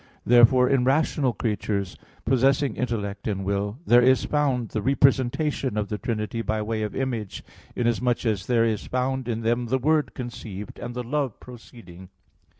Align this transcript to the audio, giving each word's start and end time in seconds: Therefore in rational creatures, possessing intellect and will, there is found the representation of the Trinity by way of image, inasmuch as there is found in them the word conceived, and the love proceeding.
Therefore 0.25 0.67
in 0.67 0.83
rational 0.83 1.31
creatures, 1.31 1.95
possessing 2.25 2.75
intellect 2.75 3.27
and 3.27 3.45
will, 3.45 3.77
there 3.85 4.01
is 4.01 4.25
found 4.25 4.69
the 4.69 4.81
representation 4.81 5.77
of 5.77 5.89
the 5.89 5.99
Trinity 5.99 6.41
by 6.41 6.59
way 6.63 6.81
of 6.81 6.95
image, 6.95 7.43
inasmuch 7.75 8.25
as 8.25 8.47
there 8.47 8.65
is 8.65 8.87
found 8.87 9.27
in 9.27 9.41
them 9.41 9.67
the 9.67 9.77
word 9.77 10.15
conceived, 10.15 10.79
and 10.79 10.95
the 10.95 11.03
love 11.03 11.39
proceeding. 11.39 12.09